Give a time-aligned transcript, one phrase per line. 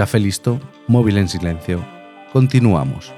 [0.00, 1.84] Café listo, móvil en silencio.
[2.32, 3.12] Continuamos.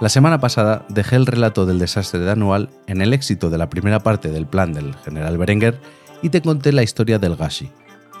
[0.00, 3.68] La semana pasada dejé el relato del desastre de Anual en el éxito de la
[3.68, 5.78] primera parte del plan del general Berenguer
[6.22, 7.70] y te conté la historia del Gashi,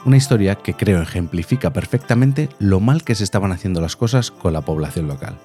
[0.04, 4.52] una historia que creo ejemplifica perfectamente lo mal que se estaban haciendo las cosas con
[4.52, 5.38] la población local.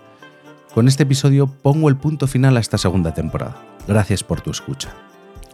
[0.73, 3.62] Con este episodio pongo el punto final a esta segunda temporada.
[3.88, 4.93] Gracias por tu escucha.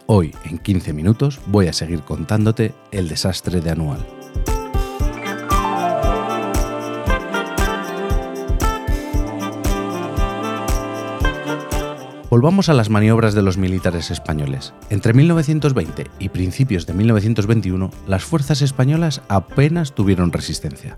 [0.06, 4.23] Hoy, en 15 minutos, voy a seguir contándote el desastre de Anual.
[12.34, 14.74] Volvamos a las maniobras de los militares españoles.
[14.90, 20.96] Entre 1920 y principios de 1921, las fuerzas españolas apenas tuvieron resistencia.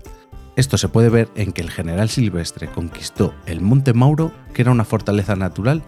[0.55, 4.71] Esto se puede ver en que el general Silvestre conquistó el Monte Mauro, que era
[4.71, 5.83] una fortaleza natural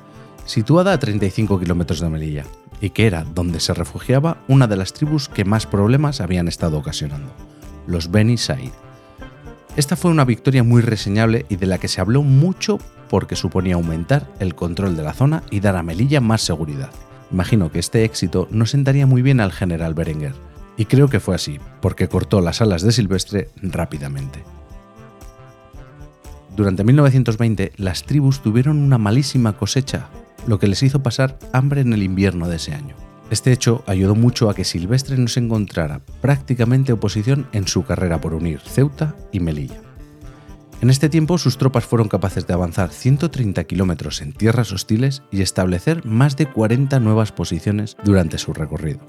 [0.45, 2.45] situada a 35 kilómetros de Melilla,
[2.79, 6.77] y que era donde se refugiaba una de las tribus que más problemas habían estado
[6.77, 7.33] ocasionando,
[7.87, 8.69] los Beni Said.
[9.75, 12.77] Esta fue una victoria muy reseñable y de la que se habló mucho
[13.09, 16.91] porque suponía aumentar el control de la zona y dar a Melilla más seguridad.
[17.31, 20.33] Imagino que este éxito no sentaría muy bien al general Berenguer,
[20.77, 24.43] y creo que fue así, porque cortó las alas de Silvestre rápidamente.
[26.55, 30.07] Durante 1920 las tribus tuvieron una malísima cosecha,
[30.47, 32.95] lo que les hizo pasar hambre en el invierno de ese año.
[33.29, 38.19] Este hecho ayudó mucho a que Silvestre no se encontrara prácticamente oposición en su carrera
[38.19, 39.88] por unir Ceuta y Melilla.
[40.81, 45.41] En este tiempo sus tropas fueron capaces de avanzar 130 kilómetros en tierras hostiles y
[45.41, 49.01] establecer más de 40 nuevas posiciones durante su recorrido.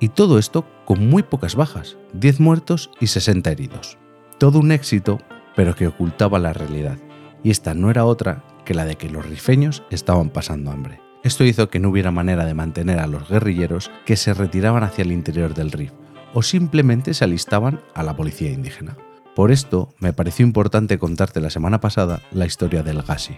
[0.00, 3.98] Y todo esto con muy pocas bajas, 10 muertos y 60 heridos.
[4.38, 5.18] Todo un éxito,
[5.54, 6.96] pero que ocultaba la realidad.
[7.44, 10.98] Y esta no era otra que la de que los rifeños estaban pasando hambre.
[11.24, 15.02] Esto hizo que no hubiera manera de mantener a los guerrilleros que se retiraban hacia
[15.02, 15.92] el interior del RIF
[16.32, 18.96] o simplemente se alistaban a la policía indígena.
[19.34, 23.36] Por esto me pareció importante contarte la semana pasada la historia del Gassi.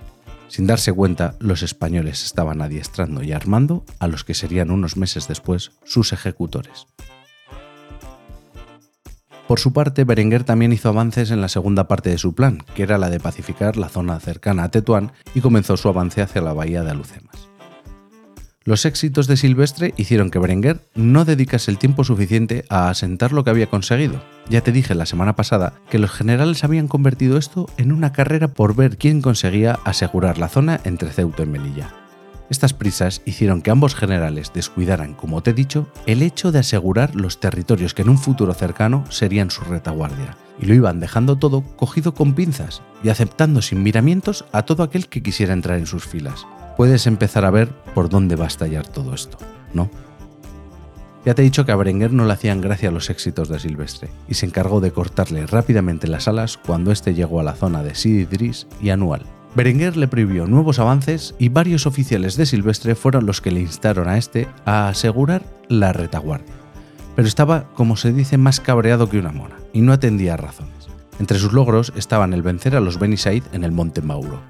[0.49, 5.29] Sin darse cuenta, los españoles estaban adiestrando y armando a los que serían unos meses
[5.29, 6.87] después sus ejecutores.
[9.47, 12.83] Por su parte, Berenguer también hizo avances en la segunda parte de su plan, que
[12.83, 16.55] era la de pacificar la zona cercana a Tetuán, y comenzó su avance hacia la
[16.55, 17.54] bahía de Alucemas.
[18.67, 23.45] Los éxitos de Silvestre hicieron que Berenguer no dedicase el tiempo suficiente a asentar lo
[23.45, 24.25] que había conseguido.
[24.49, 28.49] Ya te dije la semana pasada que los generales habían convertido esto en una carrera
[28.49, 31.95] por ver quién conseguía asegurar la zona entre Ceuta y Melilla.
[32.49, 37.15] Estas prisas hicieron que ambos generales descuidaran, como te he dicho, el hecho de asegurar
[37.15, 41.63] los territorios que en un futuro cercano serían su retaguardia, y lo iban dejando todo
[41.77, 46.07] cogido con pinzas y aceptando sin miramientos a todo aquel que quisiera entrar en sus
[46.07, 49.39] filas puedes empezar a ver por dónde va a estallar todo esto,
[49.73, 49.91] ¿no?
[51.25, 54.11] Ya te he dicho que a Berenguer no le hacían gracia los éxitos de Silvestre,
[54.29, 57.95] y se encargó de cortarle rápidamente las alas cuando éste llegó a la zona de
[57.95, 59.23] Sididris y Anual.
[59.55, 64.09] Berenguer le prohibió nuevos avances y varios oficiales de Silvestre fueron los que le instaron
[64.09, 66.53] a este a asegurar la retaguardia.
[67.15, 70.89] Pero estaba, como se dice, más cabreado que una mona, y no atendía a razones.
[71.21, 74.41] Entre sus logros estaban el vencer a los Beni Said en el Monte Mauro,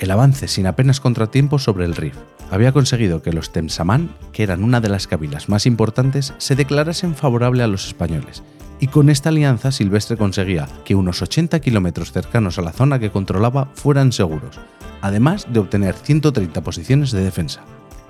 [0.00, 2.16] el avance sin apenas contratiempos sobre el Rif.
[2.50, 7.14] Había conseguido que los Temsamán, que eran una de las cabilas más importantes, se declarasen
[7.14, 8.42] favorable a los españoles,
[8.80, 13.10] y con esta alianza Silvestre conseguía que unos 80 kilómetros cercanos a la zona que
[13.10, 14.58] controlaba fueran seguros,
[15.02, 17.62] además de obtener 130 posiciones de defensa.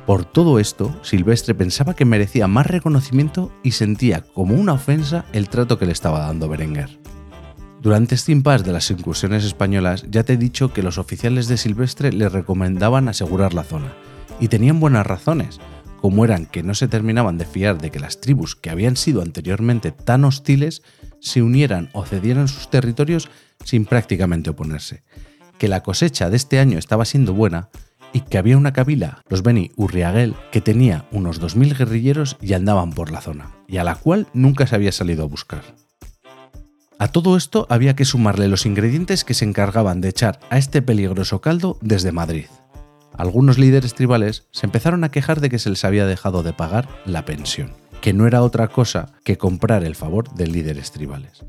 [0.06, 5.48] Por todo esto, Silvestre pensaba que merecía más reconocimiento y sentía como una ofensa el
[5.48, 6.98] trato que le estaba dando Berenguer.
[7.80, 11.56] Durante este impasse de las incursiones españolas ya te he dicho que los oficiales de
[11.56, 13.94] Silvestre le recomendaban asegurar la zona,
[14.38, 15.60] y tenían buenas razones,
[15.98, 19.22] como eran que no se terminaban de fiar de que las tribus que habían sido
[19.22, 20.82] anteriormente tan hostiles
[21.20, 23.30] se unieran o cedieran sus territorios
[23.64, 25.02] sin prácticamente oponerse,
[25.56, 27.70] que la cosecha de este año estaba siendo buena
[28.12, 32.92] y que había una cabila, los Beni Urriaguel, que tenía unos 2.000 guerrilleros y andaban
[32.92, 35.62] por la zona, y a la cual nunca se había salido a buscar.
[37.00, 40.82] A todo esto había que sumarle los ingredientes que se encargaban de echar a este
[40.82, 42.44] peligroso caldo desde Madrid.
[43.16, 46.90] Algunos líderes tribales se empezaron a quejar de que se les había dejado de pagar
[47.06, 51.42] la pensión, que no era otra cosa que comprar el favor de líderes tribales.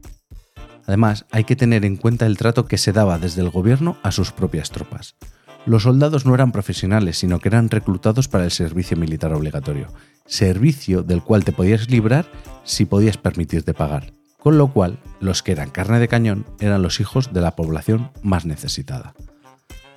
[0.87, 4.13] Además, hay que tener en cuenta el trato que se daba desde el gobierno a
[4.13, 5.15] sus propias tropas.
[5.65, 9.87] Los soldados no eran profesionales, sino que eran reclutados para el servicio militar obligatorio,
[10.25, 12.25] servicio del cual te podías librar
[12.63, 16.99] si podías permitirte pagar con lo cual los que eran carne de cañón eran los
[16.99, 19.13] hijos de la población más necesitada.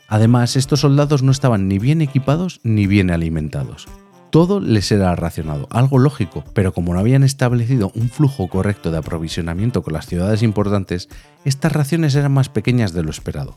[0.07, 3.89] Además, estos soldados no estaban ni bien equipados ni bien alimentados.
[4.29, 8.99] Todo les era racionado, algo lógico, pero como no habían establecido un flujo correcto de
[8.99, 11.09] aprovisionamiento con las ciudades importantes,
[11.45, 13.55] estas raciones eran más pequeñas de lo esperado.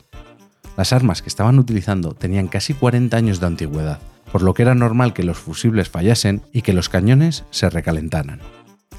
[0.78, 4.00] Las armas que estaban utilizando tenían casi 40 años de antigüedad,
[4.32, 8.40] por lo que era normal que los fusibles fallasen y que los cañones se recalentaran.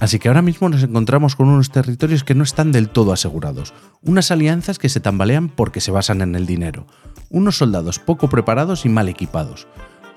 [0.00, 3.74] Así que ahora mismo nos encontramos con unos territorios que no están del todo asegurados,
[4.02, 6.86] unas alianzas que se tambalean porque se basan en el dinero,
[7.30, 9.66] unos soldados poco preparados y mal equipados,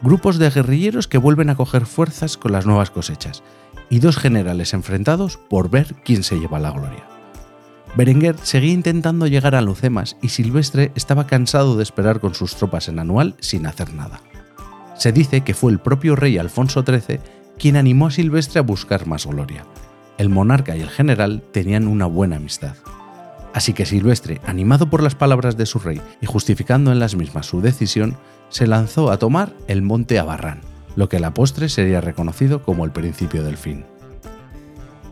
[0.01, 3.44] grupos de guerrilleros que vuelven a coger fuerzas con las nuevas cosechas,
[3.89, 7.07] y dos generales enfrentados por ver quién se lleva la gloria.
[7.95, 12.88] Berenguer seguía intentando llegar a Lucemas y Silvestre estaba cansado de esperar con sus tropas
[12.88, 14.22] en Anual sin hacer nada.
[14.95, 17.19] Se dice que fue el propio rey Alfonso XIII
[17.62, 19.66] quien animó a Silvestre a buscar más gloria.
[20.18, 22.74] El monarca y el general tenían una buena amistad.
[23.54, 27.46] Así que Silvestre, animado por las palabras de su rey y justificando en las mismas
[27.46, 28.18] su decisión,
[28.50, 30.62] se lanzó a tomar el monte Abarrán,
[30.96, 33.86] lo que a la postre sería reconocido como el principio del fin.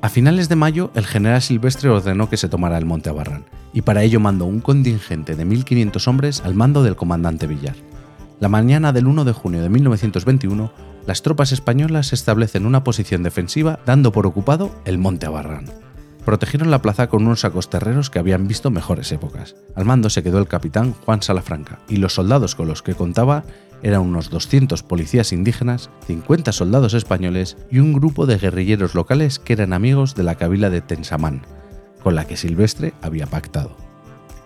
[0.01, 3.83] A finales de mayo, el general Silvestre ordenó que se tomara el monte Abarrán, y
[3.83, 7.75] para ello mandó un contingente de 1.500 hombres al mando del comandante Villar.
[8.39, 10.71] La mañana del 1 de junio de 1921,
[11.09, 15.65] las tropas españolas establecen una posición defensiva dando por ocupado el Monte Abarrán.
[16.23, 19.55] Protegieron la plaza con unos sacos terreros que habían visto mejores épocas.
[19.73, 23.43] Al mando se quedó el capitán Juan Salafranca y los soldados con los que contaba
[23.81, 29.53] eran unos 200 policías indígenas, 50 soldados españoles y un grupo de guerrilleros locales que
[29.53, 31.41] eran amigos de la cabila de Tensamán,
[32.03, 33.75] con la que Silvestre había pactado.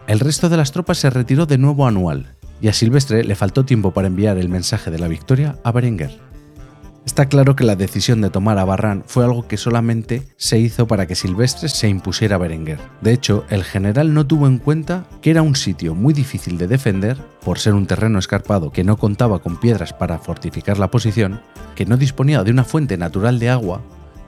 [0.07, 3.65] El resto de las tropas se retiró de nuevo anual, y a Silvestre le faltó
[3.65, 6.32] tiempo para enviar el mensaje de la victoria a Berenguer.
[7.05, 10.87] Está claro que la decisión de tomar a Barran fue algo que solamente se hizo
[10.87, 12.79] para que Silvestre se impusiera a Berenguer.
[13.01, 16.67] De hecho, el general no tuvo en cuenta que era un sitio muy difícil de
[16.67, 21.41] defender, por ser un terreno escarpado que no contaba con piedras para fortificar la posición,
[21.75, 23.81] que no disponía de una fuente natural de agua,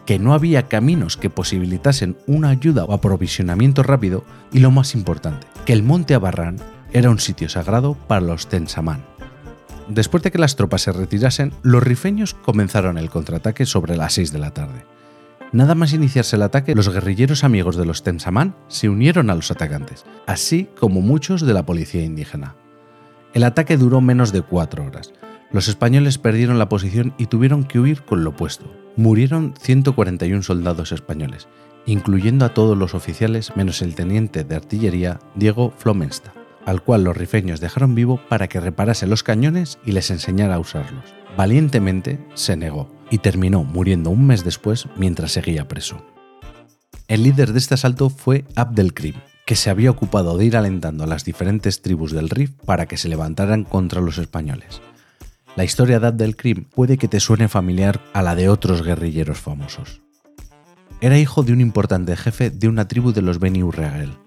[0.06, 5.48] que no había caminos que posibilitasen una ayuda o aprovisionamiento rápido y lo más importante,
[5.66, 6.58] que el monte Abarrán
[6.92, 9.06] era un sitio sagrado para los Tensamán.
[9.88, 14.32] Después de que las tropas se retirasen, los rifeños comenzaron el contraataque sobre las 6
[14.32, 14.86] de la tarde.
[15.52, 19.52] Nada más iniciarse el ataque, los guerrilleros amigos de los Tensamán se unieron a los
[19.52, 22.56] atacantes, así como muchos de la policía indígena.
[23.34, 25.14] El ataque duró menos de cuatro horas.
[25.52, 28.66] Los españoles perdieron la posición y tuvieron que huir con lo opuesto.
[28.96, 31.48] Murieron 141 soldados españoles,
[31.86, 36.34] incluyendo a todos los oficiales menos el teniente de artillería Diego Flomensta
[36.66, 40.60] al cual los rifeños dejaron vivo para que reparase los cañones y les enseñara a
[40.60, 41.04] usarlos.
[41.38, 46.04] Valientemente se negó y terminó muriendo un mes después mientras seguía preso.
[47.08, 49.16] El líder de este asalto fue Abdelkrim,
[49.46, 52.98] que se había ocupado de ir alentando a las diferentes tribus del Rif para que
[52.98, 54.82] se levantaran contra los españoles.
[55.56, 60.02] La historia de Abdelkrim puede que te suene familiar a la de otros guerrilleros famosos.
[61.00, 64.18] Era hijo de un importante jefe de una tribu de los Beni Urregel,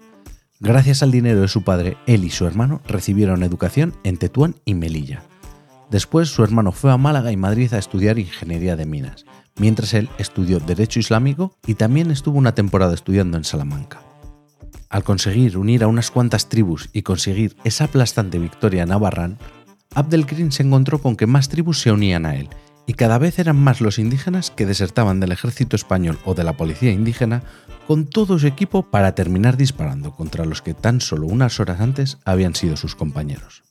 [0.61, 4.73] Gracias al dinero de su padre, él y su hermano recibieron educación en Tetuán y
[4.73, 5.23] Melilla.
[5.89, 9.23] Después su hermano fue a Málaga y Madrid a estudiar ingeniería de minas,
[9.57, 14.01] mientras él estudió Derecho Islámico y también estuvo una temporada estudiando en Salamanca.
[14.89, 19.37] Al conseguir unir a unas cuantas tribus y conseguir esa aplastante victoria en Abarrán,
[19.95, 22.49] Abdelkrim se encontró con que más tribus se unían a él
[22.89, 26.57] y cada vez eran más los indígenas que desertaban del ejército español o de la
[26.57, 27.43] policía indígena
[27.85, 32.17] con todo su equipo para terminar disparando contra los que tan solo unas horas antes
[32.25, 33.61] habían sido sus compañeros.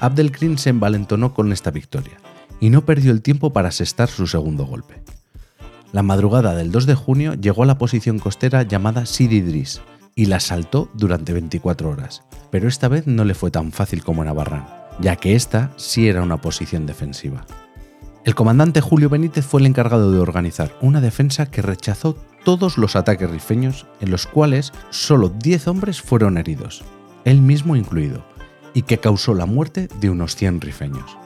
[0.00, 2.16] Abdelkrim se envalentonó con esta victoria
[2.60, 5.02] y no perdió el tiempo para asestar su segundo golpe.
[5.92, 9.82] La madrugada del 2 de junio llegó a la posición costera llamada Sidi Idris
[10.14, 14.22] y la asaltó durante 24 horas, pero esta vez no le fue tan fácil como
[14.22, 14.66] en Abarrán,
[14.98, 17.44] ya que esta sí era una posición defensiva.
[18.22, 22.94] El comandante Julio Benítez fue el encargado de organizar una defensa que rechazó todos los
[22.94, 26.84] ataques rifeños, en los cuales solo 10 hombres fueron heridos,
[27.24, 28.22] él mismo incluido,
[28.74, 31.16] y que causó la muerte de unos 100 rifeños.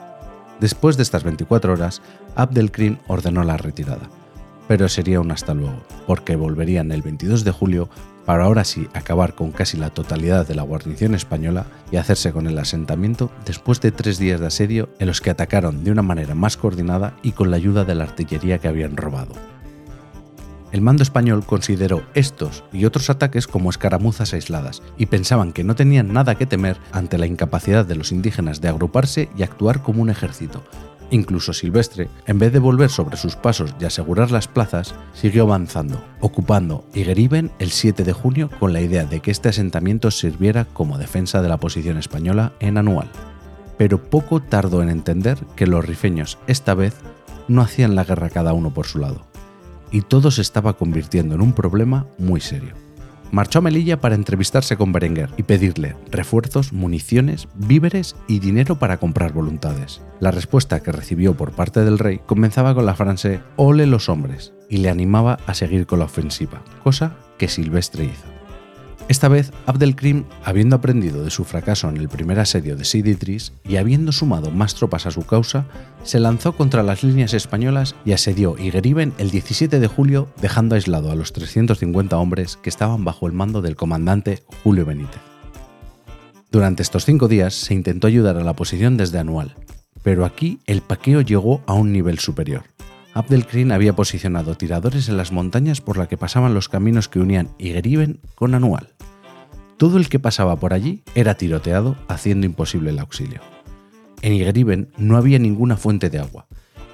[0.61, 2.01] Después de estas 24 horas,
[2.37, 4.09] Abdelkrim ordenó la retirada,
[4.67, 7.89] pero sería un hasta luego, porque volverían el 22 de julio
[8.25, 12.47] para ahora sí acabar con casi la totalidad de la guarnición española y hacerse con
[12.47, 16.33] el asentamiento después de tres días de asedio en los que atacaron de una manera
[16.35, 19.33] más coordinada y con la ayuda de la artillería que habían robado.
[20.71, 25.75] El mando español consideró estos y otros ataques como escaramuzas aisladas y pensaban que no
[25.75, 30.01] tenían nada que temer ante la incapacidad de los indígenas de agruparse y actuar como
[30.01, 30.63] un ejército,
[31.11, 36.03] Incluso Silvestre, en vez de volver sobre sus pasos y asegurar las plazas, siguió avanzando,
[36.19, 40.97] ocupando Igeriben el 7 de junio con la idea de que este asentamiento sirviera como
[40.97, 43.09] defensa de la posición española en Anual.
[43.77, 46.95] pero poco tardó en entender que los rifeños esta vez
[47.47, 49.25] no hacían la guerra cada uno por su lado,
[49.91, 52.84] y todo se estaba convirtiendo en un problema muy serio.
[53.31, 58.97] Marchó a Melilla para entrevistarse con Berenguer y pedirle refuerzos, municiones, víveres y dinero para
[58.97, 60.01] comprar voluntades.
[60.19, 64.53] La respuesta que recibió por parte del rey comenzaba con la frase Ole los hombres
[64.69, 68.34] y le animaba a seguir con la ofensiva, cosa que Silvestre hizo.
[69.07, 73.75] Esta vez, Abdelkrim, habiendo aprendido de su fracaso en el primer asedio de Siditris y
[73.75, 75.67] habiendo sumado más tropas a su causa,
[76.03, 81.11] se lanzó contra las líneas españolas y asedió Igeriben el 17 de julio, dejando aislado
[81.11, 85.21] a los 350 hombres que estaban bajo el mando del comandante Julio Benítez.
[86.49, 89.55] Durante estos cinco días se intentó ayudar a la posición desde Anual,
[90.01, 92.63] pero aquí el paqueo llegó a un nivel superior.
[93.13, 97.51] Abdelkrim había posicionado tiradores en las montañas por las que pasaban los caminos que unían
[97.57, 98.94] Igeriben con Anual.
[99.77, 103.41] Todo el que pasaba por allí era tiroteado, haciendo imposible el auxilio.
[104.21, 106.47] En Igeriben no había ninguna fuente de agua,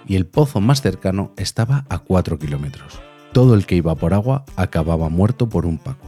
[0.07, 2.99] y el pozo más cercano estaba a 4 kilómetros.
[3.33, 6.07] Todo el que iba por agua acababa muerto por un paco.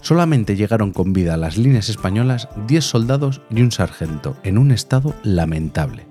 [0.00, 4.72] Solamente llegaron con vida a las líneas españolas 10 soldados y un sargento, en un
[4.72, 6.06] estado lamentable.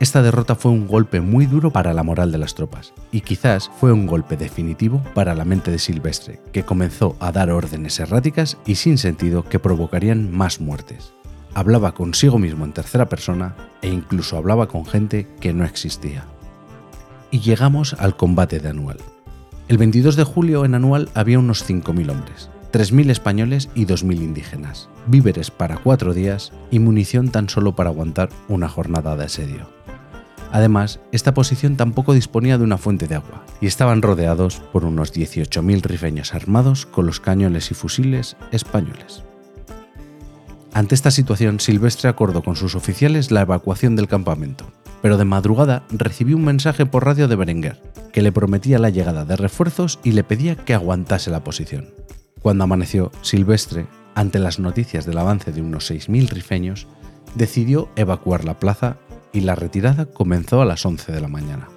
[0.00, 3.70] Esta derrota fue un golpe muy duro para la moral de las tropas, y quizás
[3.78, 8.56] fue un golpe definitivo para la mente de Silvestre, que comenzó a dar órdenes erráticas
[8.64, 11.12] y sin sentido que provocarían más muertes.
[11.52, 16.24] Hablaba consigo mismo en tercera persona e incluso hablaba con gente que no existía.
[17.30, 18.96] Y llegamos al combate de Anual.
[19.68, 24.88] El 22 de julio en Anual había unos 5.000 hombres, 3.000 españoles y 2.000 indígenas,
[25.06, 29.79] víveres para cuatro días y munición tan solo para aguantar una jornada de asedio.
[30.52, 35.12] Además, esta posición tampoco disponía de una fuente de agua y estaban rodeados por unos
[35.14, 39.22] 18.000 rifeños armados con los cañones y fusiles españoles.
[40.72, 44.70] Ante esta situación, Silvestre acordó con sus oficiales la evacuación del campamento,
[45.02, 47.80] pero de madrugada recibió un mensaje por radio de Berenguer,
[48.12, 51.88] que le prometía la llegada de refuerzos y le pedía que aguantase la posición.
[52.40, 56.86] Cuando amaneció, Silvestre, ante las noticias del avance de unos 6.000 rifeños,
[57.34, 58.96] decidió evacuar la plaza
[59.32, 61.68] y la retirada comenzó a las 11 de la mañana.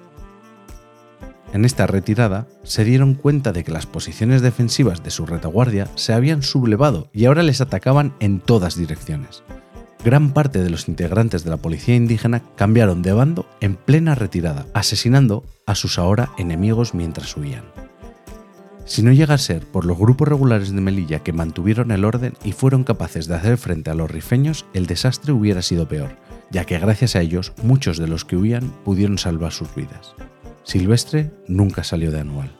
[1.52, 6.12] En esta retirada se dieron cuenta de que las posiciones defensivas de su retaguardia se
[6.12, 9.44] habían sublevado y ahora les atacaban en todas direcciones.
[10.04, 14.66] Gran parte de los integrantes de la policía indígena cambiaron de bando en plena retirada,
[14.74, 17.64] asesinando a sus ahora enemigos mientras huían.
[18.84, 22.34] Si no llega a ser por los grupos regulares de Melilla que mantuvieron el orden
[22.44, 26.16] y fueron capaces de hacer frente a los rifeños, el desastre hubiera sido peor,
[26.50, 30.14] ya que gracias a ellos muchos de los que huían pudieron salvar sus vidas.
[30.62, 32.50] Silvestre nunca salió de anual.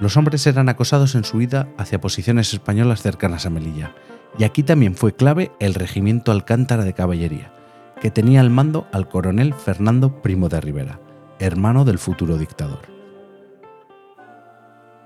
[0.00, 3.94] Los hombres eran acosados en su huida hacia posiciones españolas cercanas a Melilla,
[4.38, 7.52] y aquí también fue clave el regimiento Alcántara de Caballería,
[8.00, 11.00] que tenía al mando al coronel Fernando Primo de Rivera,
[11.38, 12.88] hermano del futuro dictador.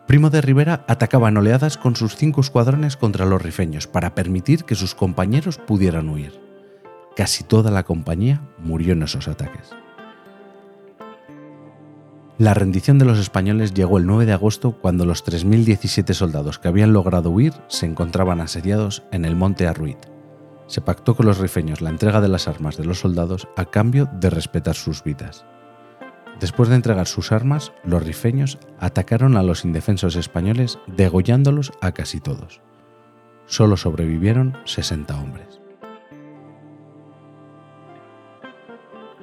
[0.06, 4.64] Primo de Rivera atacaba en oleadas con sus cinco escuadrones contra los rifeños para permitir
[4.64, 6.43] que sus compañeros pudieran huir.
[7.16, 9.70] Casi toda la compañía murió en esos ataques.
[12.36, 16.66] La rendición de los españoles llegó el 9 de agosto cuando los 3.017 soldados que
[16.66, 19.98] habían logrado huir se encontraban asediados en el monte Arruit.
[20.66, 24.08] Se pactó con los rifeños la entrega de las armas de los soldados a cambio
[24.18, 25.44] de respetar sus vidas.
[26.40, 32.18] Después de entregar sus armas, los rifeños atacaron a los indefensos españoles degollándolos a casi
[32.18, 32.60] todos.
[33.46, 35.63] Solo sobrevivieron 60 hombres.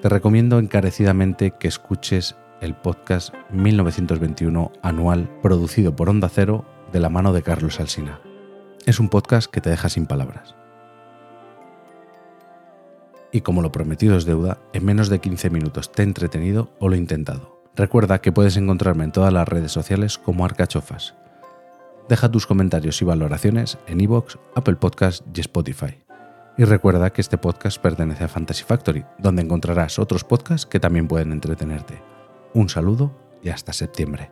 [0.02, 7.10] Te recomiendo encarecidamente que escuches el podcast 1921 anual producido por Onda Cero de la
[7.10, 8.20] mano de Carlos Alsina.
[8.88, 10.56] Es un podcast que te deja sin palabras.
[13.32, 16.90] Y como lo prometido es deuda, en menos de 15 minutos te he entretenido o
[16.90, 17.62] lo he intentado.
[17.76, 21.14] Recuerda que puedes encontrarme en todas las redes sociales como Arcachofas.
[22.10, 26.02] Deja tus comentarios y valoraciones en iVoox, Apple Podcast y Spotify.
[26.62, 31.08] Y recuerda que este podcast pertenece a Fantasy Factory, donde encontrarás otros podcasts que también
[31.08, 32.04] pueden entretenerte.
[32.54, 34.30] Un saludo y hasta septiembre.